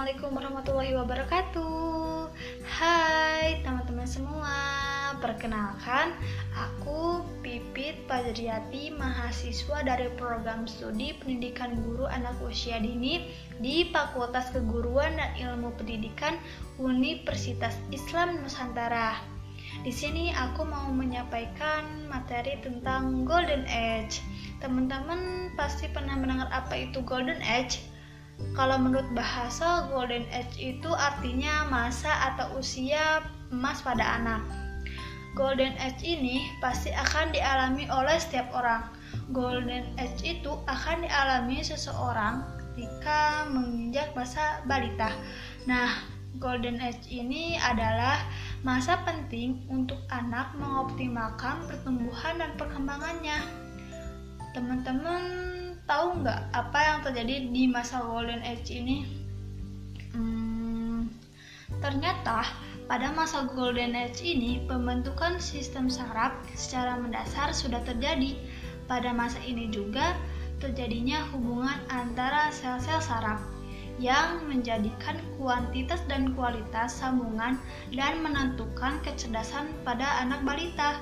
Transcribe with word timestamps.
Assalamualaikum 0.00 0.32
warahmatullahi 0.32 0.96
wabarakatuh 0.96 2.32
Hai 2.64 3.60
teman-teman 3.60 4.08
semua 4.08 4.56
Perkenalkan, 5.20 6.16
aku 6.56 7.20
Pipit 7.44 8.08
Pajriati 8.08 8.96
Mahasiswa 8.96 9.84
dari 9.84 10.08
program 10.16 10.64
studi 10.64 11.12
pendidikan 11.20 11.76
guru 11.84 12.08
anak 12.08 12.32
usia 12.40 12.80
dini 12.80 13.28
Di 13.60 13.92
Fakultas 13.92 14.48
Keguruan 14.56 15.20
dan 15.20 15.36
Ilmu 15.36 15.76
Pendidikan 15.76 16.40
Universitas 16.80 17.76
Islam 17.92 18.40
Nusantara 18.40 19.20
di 19.84 19.92
sini 19.92 20.32
aku 20.32 20.64
mau 20.64 20.88
menyampaikan 20.90 22.08
materi 22.10 22.58
tentang 22.58 23.22
Golden 23.22 23.64
Age. 23.70 24.18
Teman-teman 24.58 25.52
pasti 25.54 25.86
pernah 25.88 26.18
mendengar 26.18 26.50
apa 26.50 26.74
itu 26.74 27.00
Golden 27.06 27.38
Age? 27.38 27.78
Kalau 28.54 28.76
menurut 28.76 29.06
bahasa 29.14 29.88
Golden 29.88 30.26
Age 30.34 30.58
itu 30.58 30.90
artinya 30.90 31.64
masa 31.70 32.10
atau 32.34 32.58
usia 32.58 33.24
emas 33.54 33.80
pada 33.80 34.20
anak. 34.20 34.42
Golden 35.38 35.78
Age 35.78 36.02
ini 36.02 36.50
pasti 36.58 36.90
akan 36.90 37.30
dialami 37.30 37.86
oleh 37.86 38.18
setiap 38.18 38.50
orang. 38.50 38.90
Golden 39.30 39.94
Age 39.94 40.42
itu 40.42 40.52
akan 40.66 41.06
dialami 41.06 41.62
seseorang 41.62 42.42
ketika 42.74 43.46
menginjak 43.46 44.10
masa 44.18 44.58
balita. 44.66 45.14
Nah, 45.70 46.02
Golden 46.38 46.82
Age 46.82 47.06
ini 47.10 47.58
adalah 47.58 48.18
masa 48.66 48.98
penting 49.06 49.66
untuk 49.70 49.98
anak 50.10 50.50
mengoptimalkan 50.58 51.66
pertumbuhan 51.70 52.38
dan 52.38 52.50
perkembangannya. 52.58 53.38
Teman-teman 54.50 55.22
tahu 55.90 56.22
nggak 56.22 56.54
apa 56.54 56.78
yang 56.78 56.98
terjadi 57.02 57.50
di 57.50 57.66
masa 57.66 57.98
golden 58.06 58.38
age 58.46 58.70
ini? 58.78 59.02
Hmm, 60.14 61.10
ternyata 61.82 62.46
pada 62.86 63.10
masa 63.10 63.50
golden 63.50 63.98
age 63.98 64.22
ini 64.22 64.62
pembentukan 64.70 65.42
sistem 65.42 65.90
saraf 65.90 66.30
secara 66.54 66.94
mendasar 66.94 67.50
sudah 67.50 67.82
terjadi. 67.82 68.38
Pada 68.86 69.10
masa 69.10 69.42
ini 69.42 69.66
juga 69.70 70.14
terjadinya 70.62 71.26
hubungan 71.34 71.78
antara 71.90 72.54
sel-sel 72.54 73.02
saraf 73.02 73.42
yang 73.98 74.46
menjadikan 74.46 75.18
kuantitas 75.36 76.00
dan 76.06 76.32
kualitas 76.38 77.02
sambungan 77.02 77.58
dan 77.92 78.22
menentukan 78.22 78.98
kecerdasan 79.02 79.74
pada 79.82 80.22
anak 80.22 80.40
balita. 80.42 80.96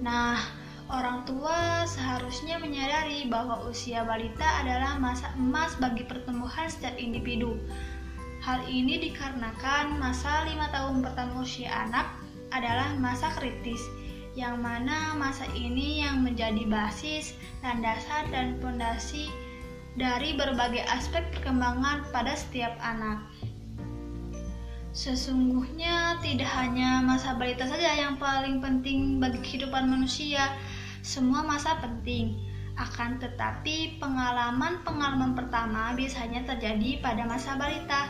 Nah, 0.00 0.59
Orang 0.90 1.22
tua 1.22 1.86
seharusnya 1.86 2.58
menyadari 2.58 3.30
bahwa 3.30 3.62
usia 3.70 4.02
balita 4.02 4.42
adalah 4.58 4.98
masa 4.98 5.30
emas 5.38 5.78
bagi 5.78 6.02
pertumbuhan 6.02 6.66
setiap 6.66 6.98
individu. 6.98 7.54
Hal 8.42 8.66
ini 8.66 8.98
dikarenakan 8.98 10.02
masa 10.02 10.42
lima 10.50 10.66
tahun 10.74 10.98
pertama 10.98 11.46
usia 11.46 11.70
anak 11.70 12.10
adalah 12.50 12.90
masa 12.98 13.30
kritis, 13.38 13.78
yang 14.34 14.58
mana 14.58 15.14
masa 15.14 15.46
ini 15.54 16.02
yang 16.02 16.26
menjadi 16.26 16.66
basis, 16.66 17.38
landasan, 17.62 18.26
dan 18.34 18.58
fondasi 18.58 19.30
dari 19.94 20.34
berbagai 20.34 20.82
aspek 20.90 21.22
perkembangan 21.38 22.02
pada 22.10 22.34
setiap 22.34 22.74
anak. 22.82 23.22
Sesungguhnya 24.90 26.18
tidak 26.18 26.50
hanya 26.50 26.98
masa 26.98 27.38
balita 27.38 27.62
saja 27.62 27.94
yang 27.94 28.18
paling 28.18 28.58
penting 28.58 29.22
bagi 29.22 29.38
kehidupan 29.38 29.86
manusia, 29.86 30.50
semua 31.00 31.40
masa 31.44 31.80
penting, 31.80 32.36
akan 32.80 33.20
tetapi 33.20 34.00
pengalaman-pengalaman 34.00 35.36
pertama 35.36 35.92
biasanya 35.92 36.48
terjadi 36.48 37.04
pada 37.04 37.28
masa 37.28 37.56
balita 37.60 38.08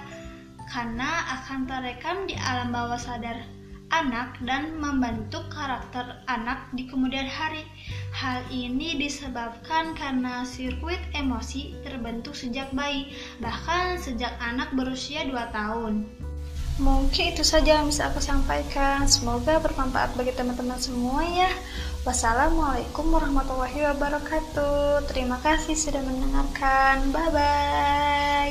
karena 0.71 1.27
akan 1.41 1.67
terekam 1.67 2.31
di 2.31 2.39
alam 2.39 2.71
bawah 2.71 2.99
sadar 2.99 3.43
anak 3.91 4.39
dan 4.47 4.79
membentuk 4.79 5.51
karakter 5.51 6.23
anak 6.31 6.71
di 6.79 6.87
kemudian 6.87 7.27
hari. 7.27 7.67
Hal 8.15 8.47
ini 8.55 8.95
disebabkan 8.95 9.99
karena 9.99 10.47
sirkuit 10.47 11.03
emosi 11.15 11.83
terbentuk 11.83 12.39
sejak 12.39 12.71
bayi, 12.71 13.11
bahkan 13.43 13.99
sejak 13.99 14.31
anak 14.39 14.71
berusia 14.79 15.27
2 15.27 15.35
tahun. 15.51 16.07
Mungkin 16.81 17.37
itu 17.37 17.45
saja 17.45 17.77
yang 17.77 17.93
bisa 17.93 18.09
aku 18.09 18.25
sampaikan. 18.25 19.05
Semoga 19.05 19.61
bermanfaat 19.61 20.17
bagi 20.17 20.33
teman-teman 20.33 20.81
semua 20.81 21.21
ya. 21.29 21.53
Wassalamualaikum 22.09 23.13
warahmatullahi 23.13 23.85
wabarakatuh. 23.93 25.05
Terima 25.13 25.37
kasih 25.45 25.77
sudah 25.77 26.01
mendengarkan. 26.01 27.13
Bye 27.13 27.29
bye. 27.29 28.50